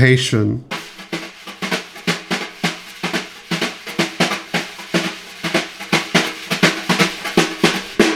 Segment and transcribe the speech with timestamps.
[0.00, 0.64] anticipation.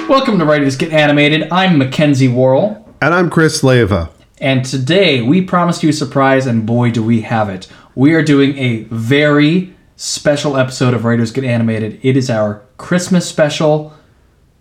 [0.08, 1.48] Welcome to Writers Get Animated.
[1.50, 4.10] I'm Mackenzie Worrell, And I'm Chris Leva.
[4.38, 7.68] and today we promised you a surprise, and boy, do we have it.
[7.94, 11.98] We are doing a very special episode of Writers Get Animated.
[12.02, 13.92] It is our Christmas special.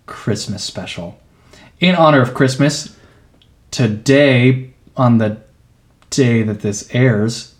[0.05, 1.20] Christmas special.
[1.80, 2.96] In honor of Christmas,
[3.71, 5.42] today, on the
[6.16, 7.55] day that this airs,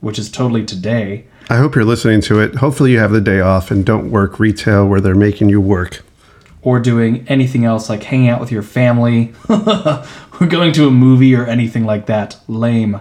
[0.00, 2.56] which is totally today, I hope you're listening to it.
[2.56, 6.04] Hopefully, you have the day off and don't work retail where they're making you work.
[6.60, 11.34] or doing anything else like hanging out with your family or going to a movie
[11.34, 12.36] or anything like that.
[12.48, 13.00] Lame.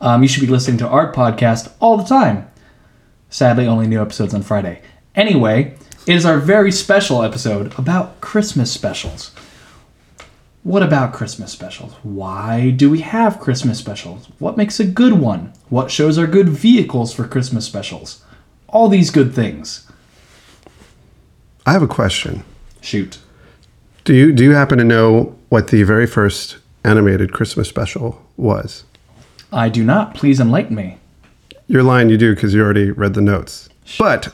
[0.00, 2.48] Um, you should be listening to our podcast all the time.
[3.30, 4.80] Sadly, only new episodes on Friday.
[5.16, 5.74] Anyway,
[6.06, 9.32] it is our very special episode about Christmas specials.
[10.68, 11.94] What about Christmas specials?
[12.02, 14.26] Why do we have Christmas specials?
[14.38, 15.54] What makes a good one?
[15.70, 18.22] What shows are good vehicles for Christmas specials?
[18.68, 19.90] All these good things.
[21.64, 22.44] I have a question.
[22.82, 23.16] Shoot.
[24.04, 28.84] Do you do you happen to know what the very first animated Christmas special was?
[29.50, 30.12] I do not.
[30.14, 30.98] Please enlighten me.
[31.66, 32.10] You're lying.
[32.10, 33.70] You do because you already read the notes.
[33.98, 34.28] But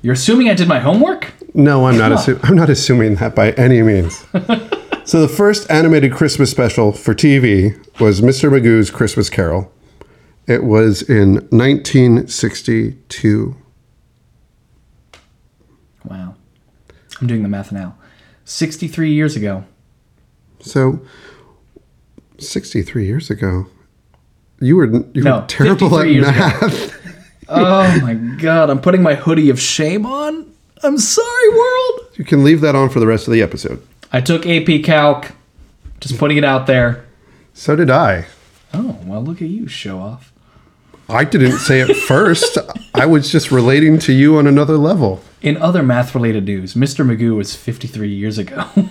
[0.00, 1.34] You're assuming I did my homework?
[1.52, 2.10] no, I'm not.
[2.10, 4.24] Assu- I'm not assuming that by any means.
[5.08, 8.50] so the first animated Christmas special for TV was Mr.
[8.50, 9.72] Magoo's Christmas Carol.
[10.46, 13.56] It was in 1962.
[16.04, 16.34] Wow.
[17.20, 17.96] I'm doing the math now.
[18.44, 19.64] 63 years ago.
[20.60, 21.00] So,
[22.36, 23.66] 63 years ago,
[24.60, 26.94] you were you No, were terrible at math.
[27.50, 30.52] Oh my god, I'm putting my hoodie of shame on.
[30.82, 32.00] I'm sorry, world.
[32.16, 33.82] You can leave that on for the rest of the episode.
[34.12, 35.32] I took AP Calc.
[36.00, 37.04] Just putting it out there.
[37.52, 38.26] So did I.
[38.72, 40.32] Oh, well, look at you, show off.
[41.08, 42.58] I didn't say it first.
[42.94, 45.22] I was just relating to you on another level.
[45.40, 47.04] In other math related news, Mr.
[47.04, 48.68] Magoo was 53 years ago.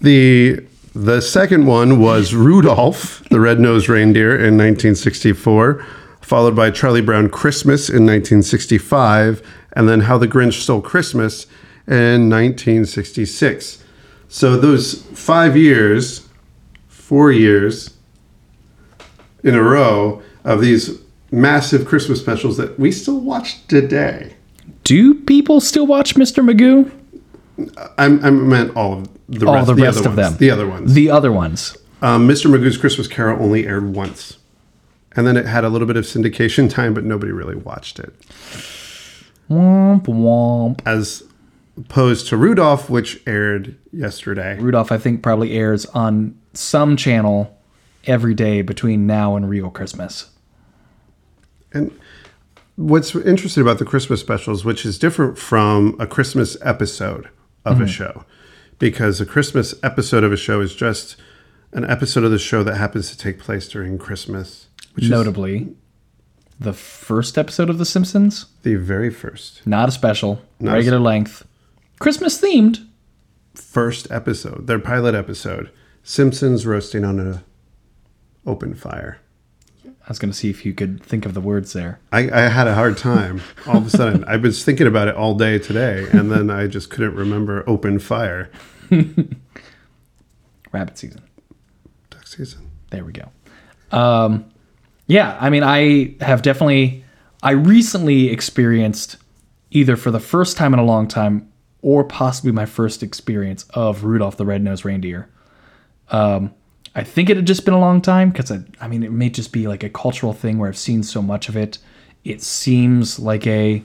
[0.00, 0.64] The
[0.94, 5.84] the second one was Rudolph, the red-nosed reindeer in 1964,
[6.20, 9.42] followed by Charlie Brown Christmas in 1965,
[9.72, 11.46] and then How the Grinch Stole Christmas
[11.86, 13.82] in 1966.
[14.28, 16.28] So those 5 years,
[16.88, 17.94] 4 years
[19.42, 20.98] in a row of these
[21.30, 24.34] massive Christmas specials that we still watch today.
[24.84, 26.44] Do people still watch Mr.
[26.44, 26.90] Magoo?
[27.98, 30.38] I'm, I meant all of the All rest, the rest other of ones, them.
[30.38, 30.94] The other ones.
[30.94, 31.76] The other ones.
[32.00, 32.46] Um, Mr.
[32.50, 34.38] Magoo's Christmas Carol only aired once.
[35.16, 38.14] And then it had a little bit of syndication time, but nobody really watched it.
[39.50, 40.80] Womp womp.
[40.86, 41.24] As
[41.78, 44.58] opposed to Rudolph, which aired yesterday.
[44.58, 47.56] Rudolph, I think, probably airs on some channel
[48.06, 50.30] every day between now and real Christmas.
[51.72, 51.96] And
[52.76, 57.28] what's interesting about the Christmas specials, which is different from a Christmas episode
[57.64, 57.86] of a mm-hmm.
[57.86, 58.24] show,
[58.78, 61.16] because a Christmas episode of a show is just
[61.72, 65.74] an episode of the show that happens to take place during Christmas, which is Notably,
[66.58, 69.66] the first episode of The Simpsons, the very first.
[69.66, 71.46] Not a special, Not a regular length,
[71.98, 72.86] Christmas themed.
[73.54, 75.70] first episode, their pilot episode,
[76.02, 77.40] Simpsons roasting on an
[78.46, 79.18] open fire.
[79.84, 82.00] I was going to see if you could think of the words there.
[82.12, 84.24] I, I had a hard time all of a sudden.
[84.26, 87.98] I was thinking about it all day today, and then I just couldn't remember open
[87.98, 88.50] fire.
[90.72, 91.22] Rabbit season.
[92.08, 92.70] Duck season.
[92.90, 93.28] There we go.
[93.90, 94.46] Um,
[95.06, 97.04] yeah, I mean, I have definitely,
[97.42, 99.16] I recently experienced
[99.70, 101.47] either for the first time in a long time
[101.82, 105.28] or possibly my first experience of Rudolph the Red-Nosed Reindeer.
[106.10, 106.54] Um,
[106.94, 109.30] I think it had just been a long time because I, I mean, it may
[109.30, 111.78] just be like a cultural thing where I've seen so much of it.
[112.24, 113.82] It seems like a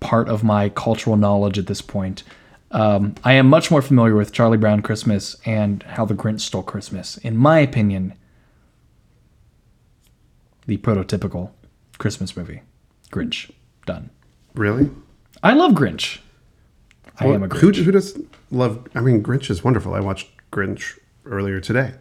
[0.00, 2.22] part of my cultural knowledge at this point.
[2.70, 6.62] Um, I am much more familiar with Charlie Brown Christmas and How the Grinch Stole
[6.62, 7.16] Christmas.
[7.18, 8.14] In my opinion,
[10.66, 11.50] the prototypical
[11.96, 12.60] Christmas movie.
[13.10, 13.50] Grinch.
[13.86, 14.10] Done.
[14.54, 14.90] Really?
[15.42, 16.18] I love Grinch.
[17.20, 17.84] I am a Who, Grinch.
[17.84, 18.18] who does
[18.50, 18.86] love?
[18.94, 19.94] I mean, Grinch is wonderful.
[19.94, 21.94] I watched Grinch earlier today.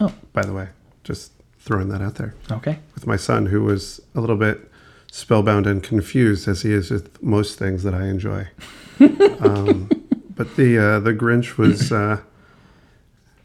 [0.00, 0.14] Oh.
[0.32, 0.68] by the way,
[1.02, 2.78] just throwing that out there Okay.
[2.94, 4.70] with my son, who was a little bit
[5.10, 8.46] spellbound and confused as he is with most things that I enjoy.
[9.40, 9.88] um,
[10.36, 12.20] but the uh, the Grinch was uh,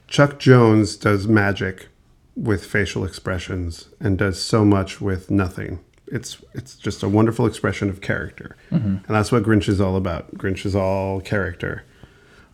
[0.07, 1.87] Chuck Jones does magic
[2.35, 5.79] with facial expressions and does so much with nothing.
[6.13, 10.35] It's it's just a wonderful expression of character, and that's what Grinch is all about.
[10.37, 11.83] Grinch is all character.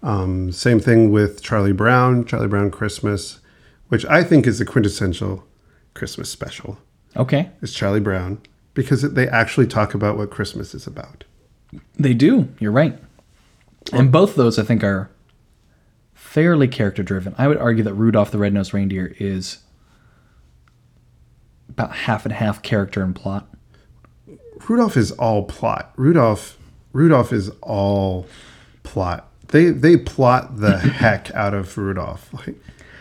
[0.02, 3.40] Um, same thing with Charlie Brown, Charlie Brown Christmas,
[3.90, 5.44] which I think is the quintessential
[5.94, 6.78] Christmas special
[7.18, 7.50] Okay.
[7.62, 8.40] is Charlie Brown
[8.74, 11.26] because they actually talk about what Christmas is about.
[11.98, 12.48] They do.
[12.60, 12.98] You're right.
[13.92, 15.10] And both those, I think, are
[16.14, 17.36] fairly character driven.
[17.38, 19.58] I would argue that Rudolph the Red-Nosed Reindeer is
[21.80, 23.48] about half and half character and plot.
[24.68, 25.94] Rudolph is all plot.
[25.96, 26.58] Rudolph
[26.92, 28.28] Rudolph is all
[28.84, 29.30] plot.
[29.48, 32.34] They they plot the heck out of Rudolph.
[32.34, 32.56] Like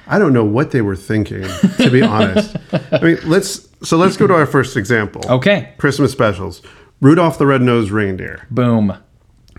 [0.06, 1.42] I don't know what they were thinking,
[1.76, 2.56] to be honest.
[2.92, 5.22] I mean, let's so let's go to our first example.
[5.28, 5.74] Okay.
[5.76, 6.62] Christmas specials.
[7.00, 8.46] Rudolph the Red-Nosed Reindeer.
[8.50, 8.96] Boom.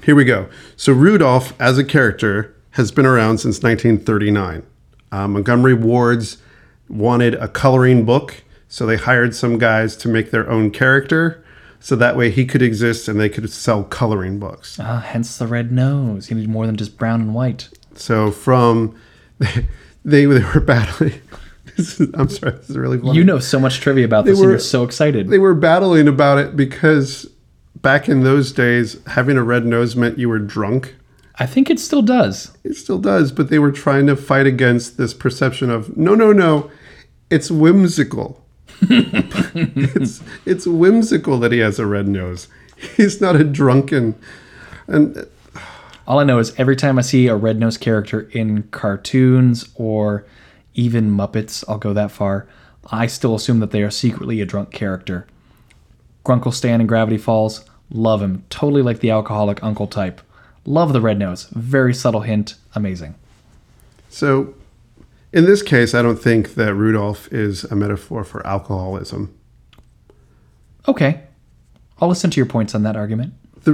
[0.04, 0.50] Here we go.
[0.76, 4.64] So Rudolph, as a character, has been around since 1939.
[5.12, 6.40] Uh, Montgomery Wards
[6.90, 11.44] wanted a coloring book, so they hired some guys to make their own character,
[11.82, 14.80] so that way he could exist and they could sell coloring books.
[14.80, 16.30] Ah, hence the red nose.
[16.30, 17.68] You need more than just brown and white.
[17.96, 18.96] So from
[19.40, 19.68] they
[20.06, 21.14] they were battling.
[21.78, 23.16] This is, I'm sorry, this is really funny.
[23.18, 25.30] You know so much trivia about this, were- and you're so excited.
[25.30, 27.26] they were battling about it because
[27.82, 30.96] back in those days, having a red nose meant you were drunk.
[31.36, 32.52] I think it still does.
[32.66, 36.34] It still does, but they were trying to fight against this perception of no, no,
[36.34, 36.70] no,
[37.30, 38.44] it's whimsical.
[38.82, 42.48] it's it's whimsical that he has a red nose.
[42.96, 44.16] He's not a drunken,
[44.88, 45.24] and uh,
[46.08, 50.26] All I know is every time I see a red nose character in cartoons or
[50.76, 52.48] even Muppets, I'll go that far,
[52.92, 55.28] I still assume that they are secretly a drunk character.
[56.26, 58.44] Grunkle Stan in Gravity Falls, love him.
[58.50, 60.22] Totally like the alcoholic uncle type.
[60.66, 61.46] Love the red nose.
[61.52, 62.56] Very subtle hint.
[62.76, 63.16] Amazing.
[64.10, 64.54] so
[65.34, 69.34] in this case, I don't think that Rudolph is a metaphor for alcoholism.
[70.88, 71.22] Okay.
[72.02, 73.34] I'll listen to your points on that argument.
[73.64, 73.74] The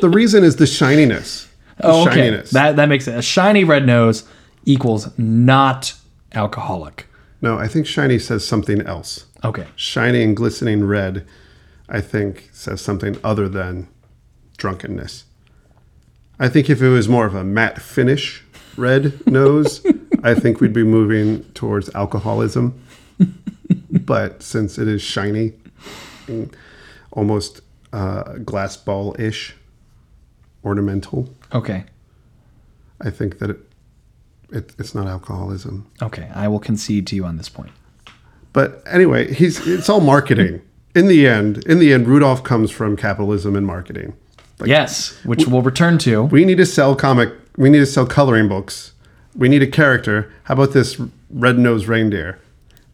[0.00, 1.48] the reason is the shininess.
[1.78, 2.14] The Oh, okay.
[2.14, 2.50] shininess.
[2.52, 3.16] That, that makes it.
[3.16, 4.24] A shiny red nose
[4.64, 5.94] equals not
[6.32, 7.06] alcoholic.
[7.42, 9.26] no, I think shiny says something else.
[9.44, 9.66] Okay.
[9.76, 11.26] shiny and glistening red,
[11.88, 13.88] I think says something other than
[14.56, 15.24] drunkenness.
[16.38, 18.42] I think if it was more of a matte finish
[18.76, 19.84] red nose,
[20.24, 22.74] I think we'd be moving towards alcoholism.
[23.90, 25.52] but since it is shiny,
[27.12, 27.60] almost
[27.92, 29.54] uh, glass ball ish,
[30.64, 31.84] ornamental, Okay.
[33.00, 33.58] I think that it,
[34.50, 35.86] it, it's not alcoholism.
[36.02, 36.28] Okay.
[36.34, 37.70] I will concede to you on this point.
[38.52, 40.62] But anyway, he's it's all marketing.
[40.94, 44.14] In the end, in the end, Rudolph comes from capitalism and marketing.
[44.64, 46.24] yes, which we'll return to.
[46.24, 47.32] We need to sell comic.
[47.56, 48.92] We need to sell coloring books.
[49.34, 50.32] We need a character.
[50.44, 51.00] How about this
[51.30, 52.38] red-nosed reindeer?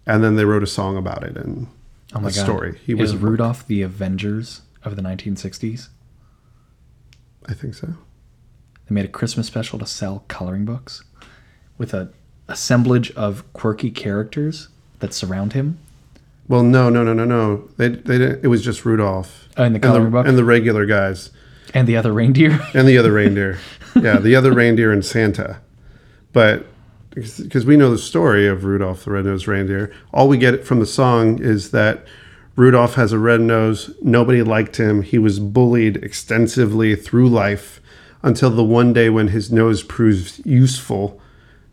[0.07, 1.67] And then they wrote a song about it and
[2.15, 2.45] Oh my a god.
[2.45, 2.79] story.
[2.85, 3.17] He is was.
[3.17, 5.89] Rudolph the Avengers of the 1960s?
[7.47, 7.89] I think so.
[8.89, 11.05] They made a Christmas special to sell coloring books
[11.79, 12.11] with a
[12.49, 15.79] assemblage of quirky characters that surround him.
[16.49, 17.69] Well, no, no, no, no, no.
[17.77, 20.27] They, they didn't, it was just Rudolph Oh, in the and coloring the, book?
[20.27, 21.31] and the regular guys
[21.75, 22.59] And the other reindeer.
[22.75, 23.59] and the other reindeer.
[23.95, 25.61] yeah, the other reindeer and Santa.
[26.33, 26.67] But
[27.11, 30.87] because we know the story of Rudolph the Red-Nosed Reindeer, all we get from the
[30.87, 32.05] song is that
[32.57, 33.95] Rudolph has a red nose.
[34.03, 35.03] Nobody liked him.
[35.03, 37.81] He was bullied extensively through life
[38.23, 41.21] until the one day when his nose proves useful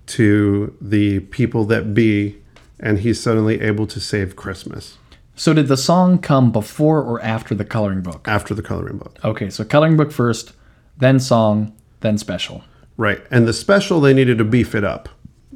[0.07, 2.38] to the people that be,
[2.80, 4.98] and he's suddenly able to save Christmas
[5.38, 8.27] so did the song come before or after the coloring book?
[8.27, 9.20] after the coloring book.
[9.24, 10.53] Okay, so coloring book first,
[10.98, 12.63] then song, then special.
[12.98, 13.22] Right.
[13.30, 15.08] And the special, they needed to beef it up.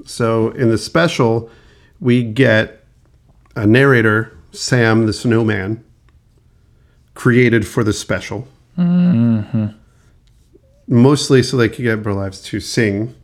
[0.05, 1.49] So in the special,
[1.99, 2.85] we get
[3.55, 5.83] a narrator, Sam the Snowman,
[7.13, 8.47] created for the special.
[10.87, 13.15] Mostly so they could get Burl Ives to sing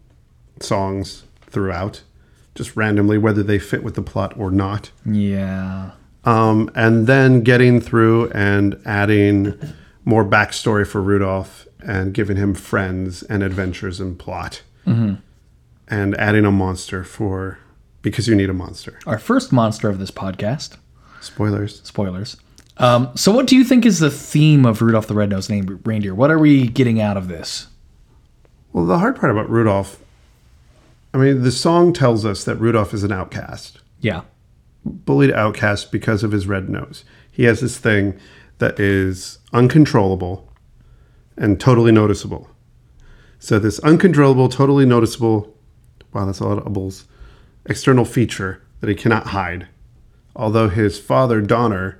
[0.59, 2.01] songs throughout,
[2.55, 4.91] just randomly, whether they fit with the plot or not.
[5.05, 5.91] Yeah.
[6.23, 9.57] Um, and then getting through and adding
[10.07, 14.61] more backstory for Rudolph and giving him friends and adventures and plot.
[14.85, 17.59] And adding a monster for
[18.01, 18.99] because you need a monster.
[19.05, 20.77] Our first monster of this podcast.
[21.19, 21.81] Spoilers.
[21.83, 22.37] Spoilers.
[22.77, 25.51] Um, so, what do you think is the theme of Rudolph the Red-Nosed
[25.85, 26.15] Reindeer?
[26.15, 27.67] What are we getting out of this?
[28.71, 29.99] Well, the hard part about Rudolph,
[31.13, 34.21] I mean, the song tells us that Rudolph is an outcast, Yeah.
[34.85, 37.03] bullied outcast because of his red nose.
[37.29, 38.17] He has this thing
[38.59, 40.51] that is uncontrollable
[41.37, 42.49] and totally noticeable.
[43.39, 45.55] So, this uncontrollable, totally noticeable,
[46.13, 47.05] wow, that's a lot of bubbles,
[47.65, 49.67] external feature that he cannot hide.
[50.35, 51.99] Although his father, Donner,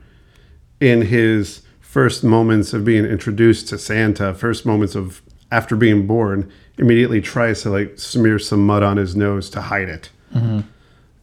[0.80, 5.22] in his first moments of being introduced to Santa, first moments of
[5.52, 9.90] after being born, immediately tries to like smear some mud on his nose to hide
[9.90, 10.10] it.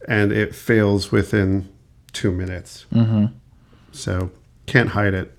[0.07, 1.69] and it fails within
[2.13, 2.85] two minutes.
[2.93, 3.25] Mm-hmm.
[3.91, 4.31] So
[4.65, 5.31] can't hide it.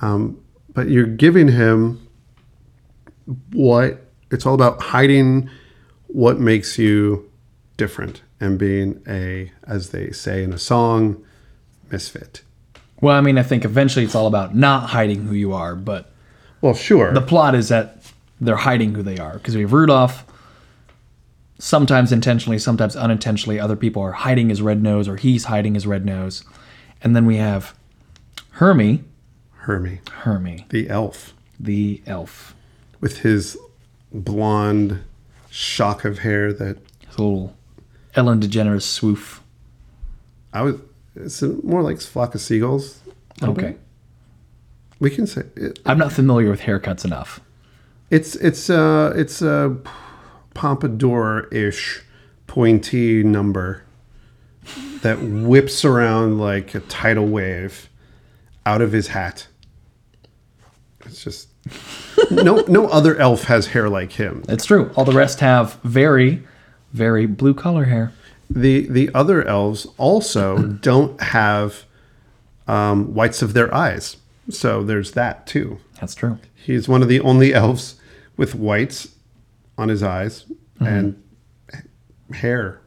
[0.00, 0.40] Um,
[0.72, 2.06] but you're giving him
[3.52, 5.48] what it's all about hiding
[6.08, 7.30] what makes you
[7.76, 11.24] different and being a, as they say in a song,
[11.90, 12.42] misfit.
[13.00, 16.10] Well, I mean, I think eventually it's all about not hiding who you are, but
[16.60, 17.12] Well, sure.
[17.12, 18.02] the plot is that
[18.40, 20.24] they're hiding who they are because we have Rudolph.
[21.58, 25.86] Sometimes intentionally, sometimes unintentionally, other people are hiding his red nose or he's hiding his
[25.86, 26.44] red nose.
[27.02, 27.74] And then we have
[28.56, 29.04] Hermie,
[29.52, 32.54] Hermie, Hermie, the elf, the elf.
[33.00, 33.58] with his
[34.10, 35.02] blonde
[35.50, 37.54] shock of hair that His little
[38.14, 39.40] Ellen DeGeneres swoof.
[40.54, 40.76] I was.
[41.14, 43.00] It's more like flock of seagulls.
[43.42, 43.76] Okay.
[45.00, 47.40] We can say it, I'm not familiar with haircuts enough.
[48.08, 49.76] it's it's uh it's a
[50.54, 52.02] pompadour ish
[52.46, 53.82] pointy number
[55.02, 57.90] that whips around like a tidal wave
[58.66, 59.46] out of his hat.
[61.06, 61.48] It's just
[62.30, 64.44] no no other elf has hair like him.
[64.48, 64.90] It's true.
[64.96, 66.42] All the rest have very,
[66.92, 68.12] very blue color hair.
[68.50, 71.84] The the other elves also don't have
[72.66, 74.16] um, whites of their eyes,
[74.50, 75.78] so there's that too.
[76.00, 76.38] That's true.
[76.54, 78.00] He's one of the only elves
[78.36, 79.08] with whites
[79.78, 80.44] on his eyes
[80.80, 81.22] and
[82.32, 82.80] hair.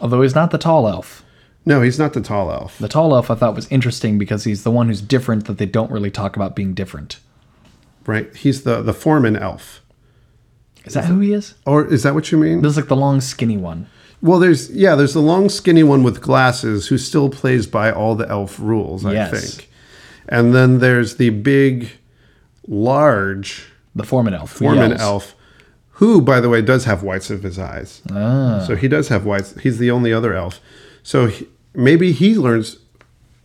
[0.00, 1.24] Although he's not the tall elf.
[1.64, 2.78] No, he's not the tall elf.
[2.78, 5.66] The tall elf I thought was interesting because he's the one who's different that they
[5.66, 7.18] don't really talk about being different.
[8.06, 8.34] Right?
[8.34, 9.80] He's the the foreman elf.
[10.84, 11.54] Is that who he is?
[11.64, 12.62] Or is that what you mean?
[12.62, 13.86] This is like the long, skinny one.
[14.20, 18.16] Well, there's yeah, there's the long skinny one with glasses who still plays by all
[18.16, 19.30] the elf rules, I Yes.
[19.56, 19.68] think.
[20.28, 21.90] And then there's the big
[22.66, 24.50] large The foreman elf.
[24.50, 25.34] foreman elf
[25.96, 28.00] who by the way does have whites of his eyes.
[28.10, 28.64] Ah.
[28.66, 29.54] So he does have whites.
[29.60, 30.60] He's the only other elf.
[31.02, 32.78] So he, maybe he learns.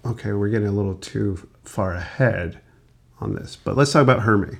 [0.06, 2.60] Okay, we're getting a little too far ahead
[3.20, 4.58] on this, but let's talk about Hermie.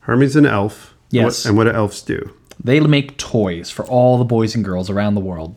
[0.00, 0.74] Hermie's an elf.
[0.74, 1.16] Mm-hmm.
[1.16, 1.44] Yes.
[1.44, 2.34] What, and what do elves do?
[2.62, 5.56] They make toys for all the boys and girls around the world.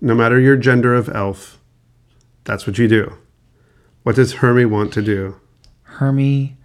[0.00, 1.58] No matter your gender of elf,
[2.44, 3.16] that's what you do.
[4.02, 5.36] What does Hermie want to do?
[5.82, 6.56] Hermie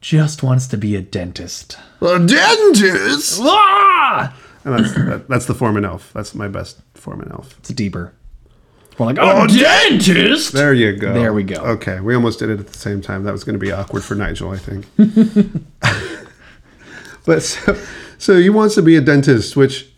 [0.00, 1.78] just wants to be a dentist.
[2.00, 3.38] A dentist.
[3.42, 4.34] Ah!
[4.64, 6.12] And that's that, that's the foreman elf.
[6.12, 7.58] That's my best foreman elf.
[7.58, 8.14] It's deeper.
[8.98, 10.52] We're like, oh, oh dentist!
[10.52, 11.14] There you go.
[11.14, 11.56] There we go.
[11.56, 13.24] Okay, we almost did it at the same time.
[13.24, 14.84] That was going to be awkward for Nigel, I think.
[17.24, 17.78] but so,
[18.18, 19.90] so he wants to be a dentist, which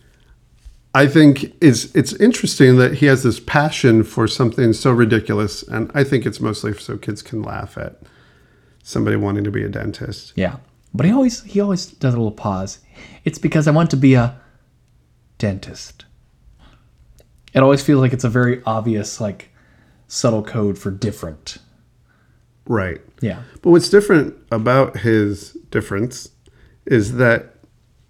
[0.94, 5.90] I think is it's interesting that he has this passion for something so ridiculous, and
[5.94, 8.00] I think it's mostly so kids can laugh at
[8.84, 10.32] somebody wanting to be a dentist.
[10.36, 10.58] Yeah.
[10.94, 12.78] But he always he always does a little pause.
[13.24, 14.38] It's because I want to be a
[15.42, 16.04] dentist.
[17.52, 19.50] It always feels like it's a very obvious, like
[20.06, 21.58] subtle code for different.
[22.64, 23.00] Right.
[23.20, 23.42] Yeah.
[23.60, 26.28] But what's different about his difference
[26.86, 27.56] is that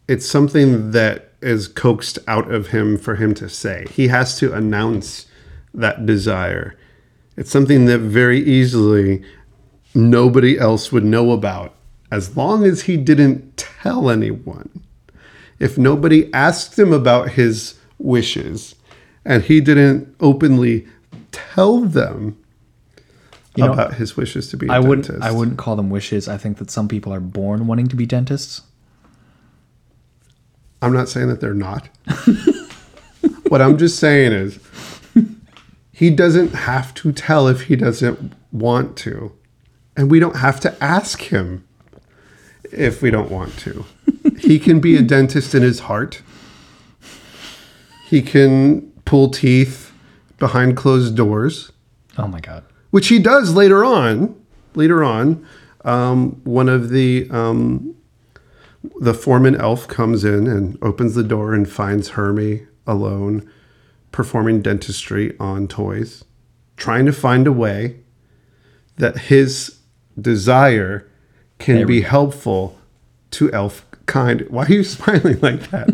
[0.08, 3.86] it's something that is coaxed out of him for him to say.
[3.90, 5.24] He has to announce
[5.72, 6.76] that desire.
[7.38, 9.24] It's something that very easily
[9.94, 11.74] nobody else would know about
[12.10, 14.82] as long as he didn't tell anyone.
[15.62, 18.74] If nobody asked him about his wishes
[19.24, 20.88] and he didn't openly
[21.30, 22.36] tell them
[23.54, 25.24] You know, about his wishes to be a I wouldn't dentist.
[25.24, 26.26] I wouldn't call them wishes.
[26.26, 28.62] I think that some people are born wanting to be dentists.
[30.82, 31.88] I'm not saying that they're not.
[33.48, 34.58] what I'm just saying is
[35.92, 39.30] he doesn't have to tell if he doesn't want to.
[39.96, 41.64] And we don't have to ask him
[42.72, 43.84] if we don't want to.
[44.42, 46.22] He can be a dentist in his heart.
[48.08, 49.92] He can pull teeth
[50.38, 51.72] behind closed doors,
[52.18, 52.64] Oh my god.
[52.90, 54.34] which he does later on.
[54.74, 55.46] Later on,
[55.84, 57.94] um, one of the um,
[59.00, 63.48] the foreman elf comes in and opens the door and finds Hermie alone
[64.12, 66.24] performing dentistry on toys,
[66.76, 67.96] trying to find a way
[68.96, 69.78] that his
[70.20, 71.06] desire
[71.58, 72.78] can be helpful
[73.32, 74.46] to elf kind.
[74.50, 75.90] Why are you smiling like that?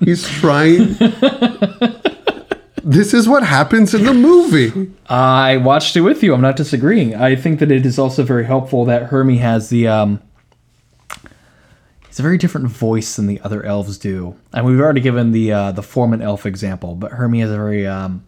[0.00, 0.94] He's trying.
[2.84, 4.90] this is what happens in the movie.
[5.08, 6.34] I watched it with you.
[6.34, 7.14] I'm not disagreeing.
[7.14, 10.20] I think that it is also very helpful that Hermie has the um
[12.06, 14.36] he's a very different voice than the other elves do.
[14.52, 17.86] And we've already given the uh, the foreman elf example, but Hermie has a very
[17.86, 18.24] um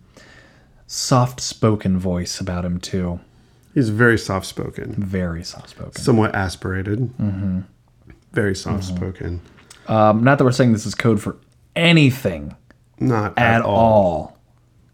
[0.87, 3.21] soft spoken voice about him too.
[3.75, 4.93] He's very soft spoken.
[4.93, 5.95] Very soft spoken.
[5.95, 7.11] somewhat aspirated,
[8.33, 9.41] very soft spoken.
[9.89, 11.37] Um, not that we're saying this is code for
[11.77, 12.55] anything
[12.99, 14.39] Not at, all.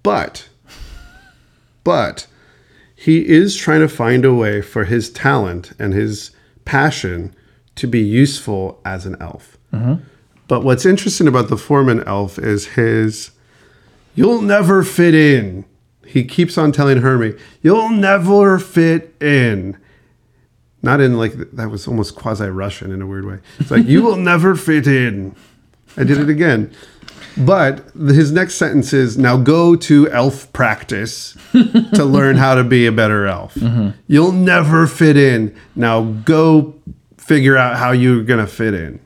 [0.03, 0.49] But,
[1.85, 2.27] but
[2.97, 6.31] he is trying to find a way for his talent and his
[6.65, 7.35] passion
[7.77, 9.57] to be useful as an elf.
[10.49, 13.31] But what's interesting about the foreman elf is his,
[14.15, 15.65] you'll never fit in.
[16.07, 19.77] He keeps on telling Hermie, you'll never fit in.
[20.83, 23.39] Not in like, that was almost quasi Russian in a weird way.
[23.59, 25.35] It's like, you will never fit in.
[25.97, 26.73] I did it again.
[27.37, 32.87] But his next sentence is now go to elf practice to learn how to be
[32.87, 33.55] a better elf.
[33.55, 33.91] Mm-hmm.
[34.09, 35.57] You'll never fit in.
[35.77, 36.75] Now go
[37.17, 39.01] figure out how you're going to fit in.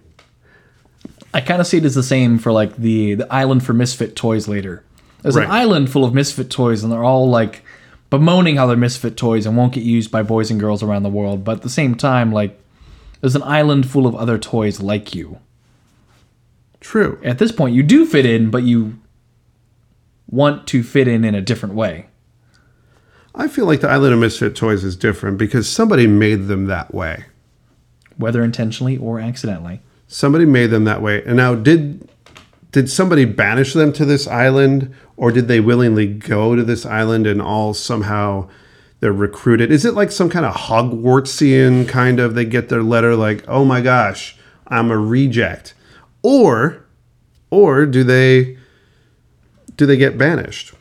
[1.34, 4.14] I kind of see it as the same for like the the island for misfit
[4.16, 4.84] toys later.
[5.22, 5.44] There's Right.
[5.46, 7.62] an island full of misfit toys, and they're all like
[8.12, 11.08] bemoaning how they're misfit toys and won't get used by boys and girls around the
[11.08, 11.44] world.
[11.44, 12.60] But at the same time, like
[13.22, 15.38] there's an island full of other toys like you.
[16.78, 17.18] True.
[17.24, 18.98] At this point, you do fit in, but you
[20.28, 22.06] want to fit in in a different way.
[23.34, 26.92] I feel like the Island of Misfit Toys is different because somebody made them that
[26.92, 27.24] way.
[28.16, 29.80] whether intentionally or accidentally.
[30.06, 31.22] Somebody made them that way.
[31.24, 32.08] And now did
[32.72, 37.26] did somebody banish them to this island or did they willingly go to this island
[37.26, 38.48] and all somehow
[39.00, 39.70] they're recruited?
[39.70, 43.64] Is it like some kind of Hogwartsian kind of they get their letter like, "Oh
[43.64, 44.36] my gosh,
[44.66, 45.74] I'm a reject."
[46.22, 46.84] Or
[47.50, 48.56] or do they
[49.76, 50.74] do they get banished?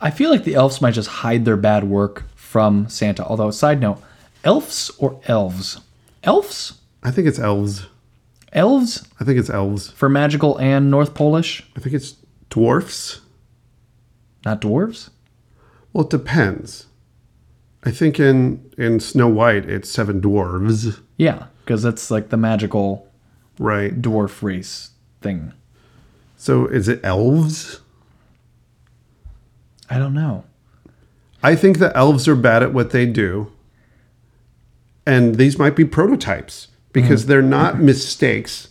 [0.00, 3.24] I feel like the elves might just hide their bad work from Santa.
[3.26, 4.00] Although, side note,
[4.44, 5.80] elves or elves?
[6.22, 6.74] Elves?
[7.02, 7.86] I think it's elves.
[8.52, 9.90] Elves I think it's elves.
[9.90, 12.16] for magical and North Polish, I think it's
[12.50, 13.20] dwarfs.
[14.44, 15.10] not dwarves.
[15.92, 16.86] Well, it depends.
[17.84, 23.06] I think in in Snow White it's seven dwarves, Yeah, because that's like the magical
[23.58, 24.00] right?
[24.00, 24.90] dwarf race
[25.20, 25.52] thing.
[26.36, 27.80] So is it elves?
[29.90, 30.44] I don't know.
[31.42, 33.52] I think the elves are bad at what they do.
[35.06, 37.28] And these might be prototypes because mm.
[37.28, 38.68] they're not mistakes.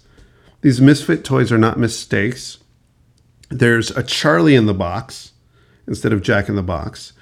[0.61, 2.57] These misfit toys are not mistakes.
[3.49, 5.31] There's a Charlie in the box
[5.87, 7.13] instead of Jack in the box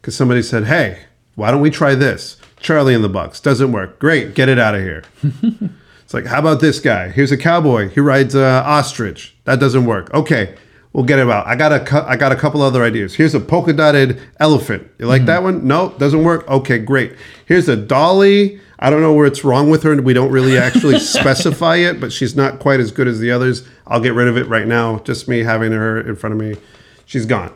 [0.00, 3.98] because somebody said, "Hey, why don't we try this?" Charlie in the box doesn't work.
[3.98, 5.02] Great, get it out of here.
[6.04, 7.08] It's like, how about this guy?
[7.08, 7.88] Here's a cowboy.
[7.88, 9.34] He rides a ostrich.
[9.44, 10.12] That doesn't work.
[10.12, 10.54] Okay,
[10.92, 11.46] we'll get him out.
[11.46, 13.14] I got a, cou- I got a couple other ideas.
[13.14, 14.86] Here's a polka dotted elephant.
[14.98, 15.26] You like mm.
[15.26, 15.66] that one?
[15.66, 16.46] No, doesn't work.
[16.46, 17.16] Okay, great.
[17.46, 18.60] Here's a dolly.
[18.84, 19.96] I don't know where it's wrong with her.
[20.02, 23.66] We don't really actually specify it, but she's not quite as good as the others.
[23.86, 24.98] I'll get rid of it right now.
[24.98, 26.60] Just me having her in front of me.
[27.06, 27.50] She's gone.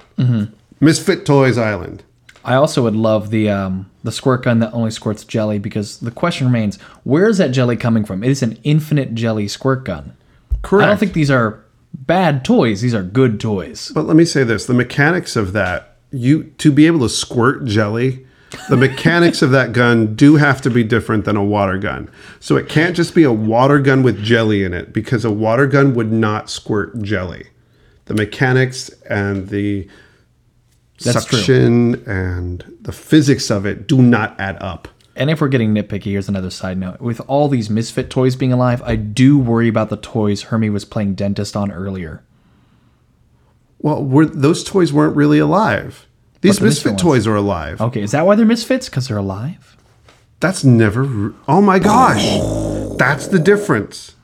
[0.80, 2.02] Misfit Toys Island.
[2.46, 6.10] I also would love the um, the squirt gun that only squirts jelly because the
[6.10, 8.24] question remains: Where is that jelly coming from?
[8.24, 10.16] It is an infinite jelly squirt gun.
[10.62, 10.86] Correct.
[10.86, 11.62] I don't think these are
[11.92, 12.80] bad toys.
[12.80, 13.92] These are good toys.
[13.94, 17.66] But let me say this: the mechanics of that, you to be able to squirt
[17.66, 18.24] jelly,
[18.68, 22.10] the mechanics of that gun do have to be different than a water gun.
[22.40, 25.66] So it can't just be a water gun with jelly in it because a water
[25.66, 27.48] gun would not squirt jelly.
[28.06, 29.88] The mechanics and the
[31.04, 31.38] That's true.
[31.38, 34.88] suction and the physics of it do not add up.
[35.14, 37.00] And if we're getting nitpicky, here's another side note.
[37.00, 40.84] With all these misfit toys being alive, I do worry about the toys Hermie was
[40.84, 42.22] playing dentist on earlier.
[43.80, 46.06] Well, we're, those toys weren't really alive.
[46.40, 47.80] These the misfit misfit toys are alive.
[47.80, 48.88] Okay, is that why they're misfits?
[48.88, 49.76] Because they're alive?
[50.40, 51.02] That's never.
[51.04, 52.24] r- Oh my gosh,
[52.96, 54.14] that's the difference.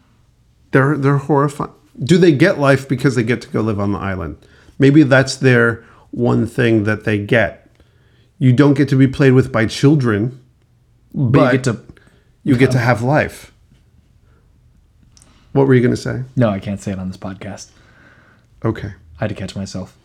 [0.71, 1.73] They're they're horrifying.
[1.99, 4.37] Do they get life because they get to go live on the island?
[4.79, 7.69] Maybe that's their one thing that they get.
[8.39, 10.41] You don't get to be played with by children,
[11.15, 11.81] But, but you get to.
[12.45, 13.53] you get to have life.
[15.53, 16.25] What were you going to say?
[16.37, 17.71] No, I can't say it on this podcast.
[18.65, 18.89] Okay.
[18.89, 19.97] I had to catch myself.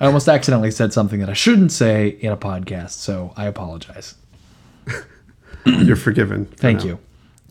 [0.00, 4.14] I almost accidentally said something that I shouldn't say in a podcast, so I apologize.
[5.66, 6.46] You're forgiven.
[6.46, 6.86] for Thank now.
[6.86, 6.98] you.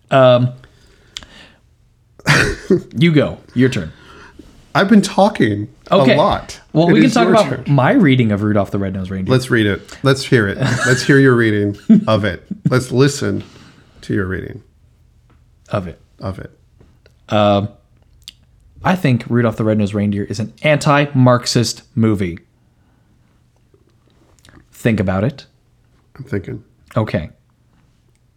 [0.09, 0.53] Um,
[2.95, 3.37] you go.
[3.53, 3.91] Your turn.
[4.75, 6.13] I've been talking Okay.
[6.13, 6.59] a lot.
[6.73, 7.63] Well, It we can talk about turn.
[7.73, 9.31] my reading of Rudolph the Red-Nosed Reindeer.
[9.33, 9.97] Let's read it.
[10.03, 10.57] Let's hear it.
[10.57, 12.45] Let's hear your reading of it.
[12.69, 13.43] Let's listen
[14.01, 14.61] to your reading
[15.69, 15.99] of it.
[16.19, 16.51] of it.
[18.83, 22.39] I think Rudolph the Red-Nosed Reindeer is an anti-Marxist movie.
[24.71, 25.45] Think about it.
[26.15, 26.63] I'm thinking.
[26.95, 27.31] Okay.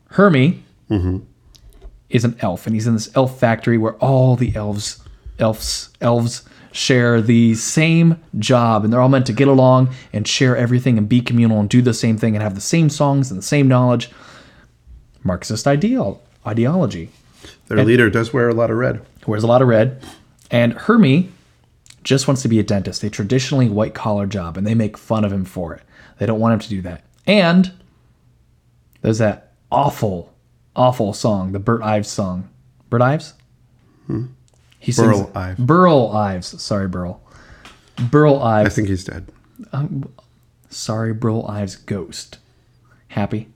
[0.08, 1.18] Hermie mm-hmm.
[2.08, 5.00] is an elf, and he's in this elf factory where all the elves,
[5.38, 10.56] elves, elves share the same job, and they're all meant to get along and share
[10.56, 13.38] everything and be communal and do the same thing and have the same songs and
[13.38, 14.10] the same knowledge.
[15.22, 17.10] Marxist ideal ideology.
[17.68, 19.04] Their leader does wear a lot of red.
[19.26, 20.02] wears a lot of red,
[20.50, 21.30] and Hermie
[22.02, 25.24] just wants to be a dentist, a traditionally white collar job, and they make fun
[25.24, 25.82] of him for it.
[26.18, 27.04] They don't want him to do that.
[27.26, 27.72] And
[29.02, 30.32] there's that awful,
[30.74, 32.48] awful song, the Burt Ives song.
[32.88, 33.34] Burt Ives?
[34.06, 34.26] Hmm.
[34.78, 35.60] He sings Burl Ives.
[35.60, 36.62] Burl Ives.
[36.62, 37.20] Sorry, Burl.
[38.10, 38.72] Burl Ives.
[38.72, 39.26] I think he's dead.
[40.70, 42.38] Sorry, Burl Ives Ghost.
[43.08, 43.48] Happy.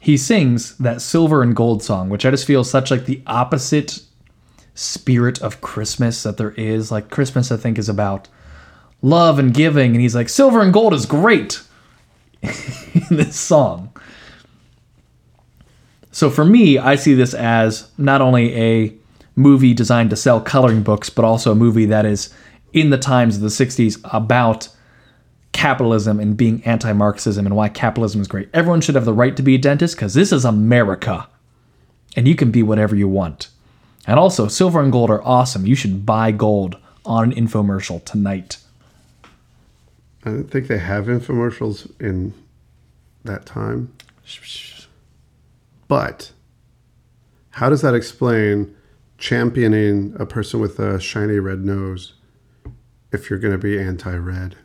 [0.00, 4.00] He sings that silver and gold song, which I just feel such like the opposite
[4.76, 6.92] spirit of Christmas that there is.
[6.92, 8.28] Like Christmas, I think, is about
[9.02, 11.62] love and giving, and he's like, silver and gold is great
[12.42, 13.90] in this song.
[16.12, 18.94] So for me, I see this as not only a
[19.34, 22.32] movie designed to sell coloring books, but also a movie that is
[22.72, 24.68] in the times of the 60s about
[25.52, 28.48] capitalism and being anti Marxism and why capitalism is great.
[28.54, 31.28] Everyone should have the right to be a dentist because this is America
[32.14, 33.48] and you can be whatever you want.
[34.06, 35.66] And also, silver and gold are awesome.
[35.66, 38.58] You should buy gold on an infomercial tonight.
[40.24, 42.34] I don't think they have infomercials in
[43.24, 43.92] that time.
[45.88, 46.32] But
[47.50, 48.74] how does that explain
[49.18, 52.12] championing a person with a shiny red nose
[53.12, 54.56] if you're going to be anti-red?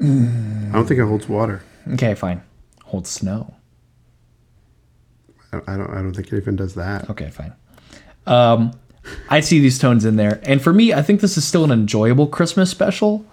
[0.00, 0.04] I
[0.72, 1.62] don't think it holds water.
[1.92, 2.42] Okay, fine.
[2.84, 3.54] Holds snow.
[5.52, 5.90] I don't.
[5.90, 7.10] I don't think it even does that.
[7.10, 7.52] Okay, fine.
[8.26, 8.72] Um,
[9.28, 11.70] I see these tones in there, and for me, I think this is still an
[11.70, 13.24] enjoyable Christmas special,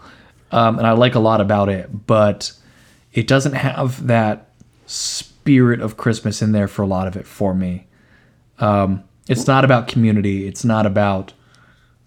[0.51, 2.08] um, and I like a lot about it.
[2.08, 2.51] But
[3.13, 4.49] it doesn't have that
[4.86, 7.88] spirit of Christmas in there for a lot of it for me.
[8.60, 10.47] Um, it's not about community.
[10.47, 11.34] It's not about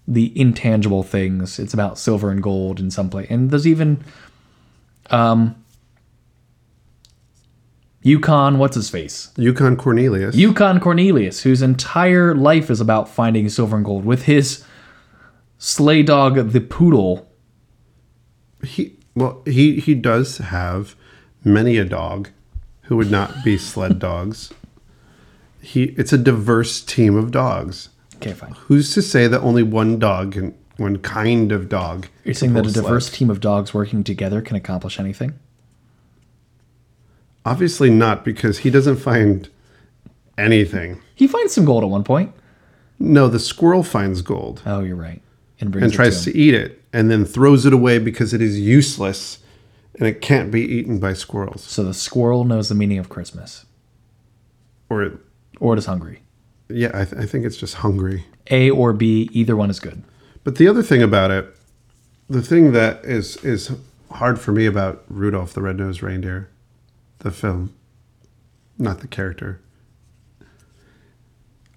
[0.07, 1.59] the intangible things.
[1.59, 4.05] It's about silver and gold in some place, and there's even
[5.11, 5.62] um,
[8.03, 8.59] Yukon.
[8.59, 9.31] What's his face?
[9.37, 10.35] Yukon Cornelius.
[10.35, 14.65] Yukon Cornelius, whose entire life is about finding silver and gold, with his
[15.59, 17.31] sleigh dog, the poodle.
[18.65, 20.97] he well he he does have
[21.45, 22.29] many a dog
[22.83, 24.53] who would not be sled dogs.
[25.61, 27.89] He it's a diverse team of dogs.
[28.17, 28.53] Okay, fine.
[28.53, 32.09] Who's to say that only one dog can one kind of dog?
[32.25, 33.19] You're saying that a diverse sled?
[33.19, 35.39] team of dogs working together can accomplish anything?
[37.45, 39.49] Obviously not because he doesn't find
[40.39, 41.01] anything.
[41.15, 42.33] He finds some gold at one point.
[42.99, 45.21] No, the squirrel finds gold Oh, you're right.
[45.61, 46.35] And brings and it tries to him.
[46.35, 49.39] to eat it and then throws it away because it is useless
[49.99, 53.67] and it can't be eaten by squirrels So the squirrel knows the meaning of Christmas,
[54.89, 55.13] or it,
[55.61, 56.23] or it is hungry.
[56.69, 58.25] yeah, I, th- I think it's just hungry.
[58.51, 60.03] A or B, either one is good.
[60.45, 61.55] But the other thing about it,
[62.29, 63.73] the thing that is is
[64.13, 66.49] hard for me about Rudolph the Red-Nosed Reindeer,
[67.23, 67.75] the film,
[68.79, 69.61] not the character.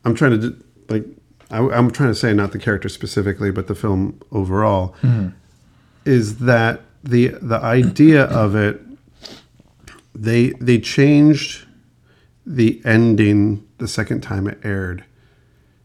[0.03, 1.05] I'm trying to like
[1.49, 5.29] I, I'm trying to say not the character specifically, but the film overall, mm-hmm.
[6.03, 8.81] is that the the idea of it.
[10.13, 11.65] They they changed
[12.45, 15.03] the ending the second time it aired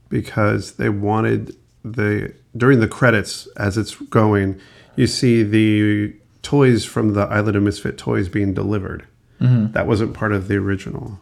[0.08, 4.60] because they wanted the during the credits as it's going,
[4.96, 9.06] you see the toys from the Island of Misfit Toys being delivered.
[9.40, 9.72] Mm-hmm.
[9.72, 11.18] That wasn't part of the original.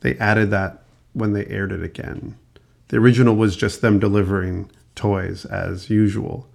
[0.00, 2.36] They added that when they aired it again.
[2.88, 6.48] The original was just them delivering toys as usual.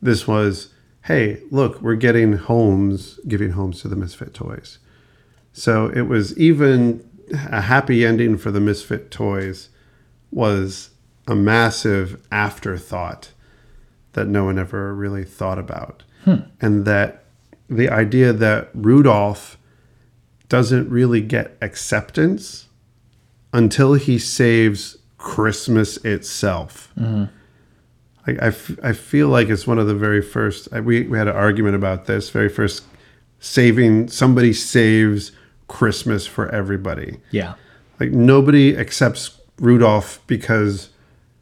[0.00, 0.72] This was,
[1.04, 4.78] hey, look, we're getting homes, giving homes to the Misfit Toys.
[5.52, 7.08] So it was even
[7.50, 9.70] a happy ending for the Misfit Toys
[10.30, 10.90] was
[11.26, 13.32] a massive afterthought
[14.12, 16.02] that no one ever really thought about.
[16.24, 16.36] Hmm.
[16.60, 17.24] And that
[17.68, 19.58] the idea that Rudolph
[20.48, 22.68] doesn't really get acceptance
[23.52, 26.92] until he saves Christmas itself.
[26.98, 27.24] Mm-hmm.
[28.26, 30.68] Like I, f- I feel like it's one of the very first.
[30.72, 32.30] I, we we had an argument about this.
[32.30, 32.84] Very first
[33.38, 35.32] saving somebody saves
[35.68, 37.18] Christmas for everybody.
[37.30, 37.54] Yeah.
[38.00, 40.90] Like nobody accepts Rudolph because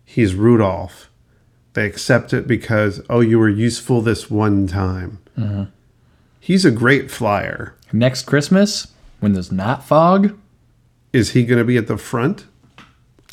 [0.05, 1.11] he's Rudolph.
[1.73, 5.19] They accept it because oh, you were useful this one time.
[5.37, 5.65] Mm-hmm.
[6.39, 7.75] He's a great flyer.
[7.93, 8.89] Next Christmas,
[9.21, 10.39] when there's not fog,
[11.13, 12.47] Is he going to be at the front?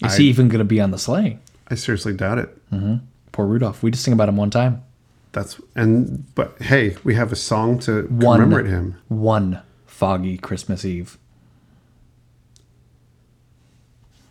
[0.03, 1.37] is he even going to be on the sleigh?
[1.67, 2.57] I seriously doubt it.
[3.31, 3.83] Poor Rudolph.
[3.83, 4.83] We just sing about him one time.
[5.31, 8.39] That's and but hey, we have a song to One.
[8.41, 8.97] commemorate him.
[9.07, 11.17] One foggy Christmas Eve.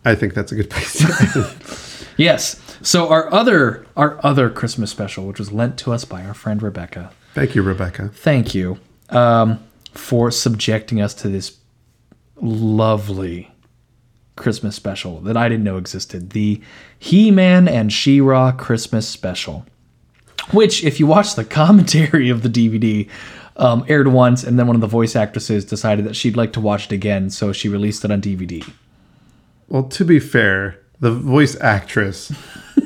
[0.03, 1.97] I think that's a good place.
[2.17, 2.59] Yes.
[2.83, 6.61] So our other our other Christmas special, which was lent to us by our friend
[6.61, 7.11] Rebecca.
[7.33, 8.09] Thank you, Rebecca.
[8.13, 11.57] Thank you um, for subjecting us to this
[12.41, 13.51] lovely,
[14.35, 16.31] Christmas special that I didn't know existed.
[16.31, 16.61] The
[16.97, 19.65] He-Man and She-Ra Christmas special.
[20.51, 23.07] Which, if you watch the commentary of the DVD,
[23.57, 26.59] um, aired once, and then one of the voice actresses decided that she'd like to
[26.59, 28.67] watch it again, so she released it on DVD.
[29.67, 32.33] Well, to be fair, the voice actress